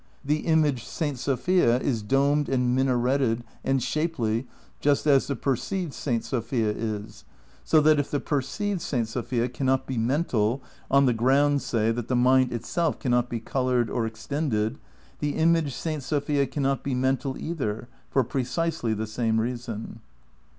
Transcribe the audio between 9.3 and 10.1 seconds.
cannot be